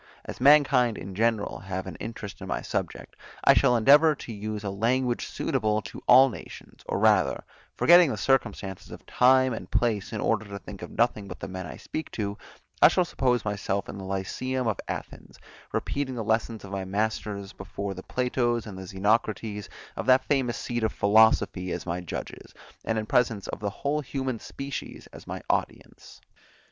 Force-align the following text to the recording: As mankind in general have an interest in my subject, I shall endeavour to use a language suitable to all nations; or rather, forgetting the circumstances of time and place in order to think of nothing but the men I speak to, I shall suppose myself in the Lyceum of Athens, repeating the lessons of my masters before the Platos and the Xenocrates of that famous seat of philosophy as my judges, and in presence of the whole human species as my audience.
As 0.25 0.41
mankind 0.41 0.97
in 0.97 1.13
general 1.13 1.59
have 1.59 1.85
an 1.85 1.95
interest 1.97 2.41
in 2.41 2.47
my 2.47 2.63
subject, 2.63 3.15
I 3.43 3.53
shall 3.53 3.77
endeavour 3.77 4.15
to 4.15 4.33
use 4.33 4.63
a 4.63 4.71
language 4.71 5.27
suitable 5.27 5.83
to 5.83 6.01
all 6.07 6.27
nations; 6.31 6.81
or 6.87 6.97
rather, 6.97 7.43
forgetting 7.77 8.09
the 8.09 8.17
circumstances 8.17 8.89
of 8.89 9.05
time 9.05 9.53
and 9.53 9.69
place 9.69 10.11
in 10.11 10.19
order 10.19 10.43
to 10.47 10.57
think 10.57 10.81
of 10.81 10.89
nothing 10.89 11.27
but 11.27 11.39
the 11.39 11.47
men 11.47 11.67
I 11.67 11.77
speak 11.77 12.09
to, 12.13 12.35
I 12.81 12.87
shall 12.87 13.05
suppose 13.05 13.45
myself 13.45 13.87
in 13.87 13.99
the 13.99 14.03
Lyceum 14.03 14.65
of 14.65 14.79
Athens, 14.87 15.37
repeating 15.71 16.15
the 16.15 16.23
lessons 16.23 16.63
of 16.63 16.71
my 16.71 16.83
masters 16.83 17.53
before 17.53 17.93
the 17.93 18.01
Platos 18.01 18.65
and 18.65 18.79
the 18.79 18.87
Xenocrates 18.87 19.69
of 19.95 20.07
that 20.07 20.25
famous 20.25 20.57
seat 20.57 20.81
of 20.83 20.91
philosophy 20.91 21.71
as 21.71 21.85
my 21.85 21.99
judges, 22.01 22.55
and 22.83 22.97
in 22.97 23.05
presence 23.05 23.45
of 23.49 23.59
the 23.59 23.69
whole 23.69 24.01
human 24.01 24.39
species 24.39 25.05
as 25.13 25.27
my 25.27 25.43
audience. 25.47 26.21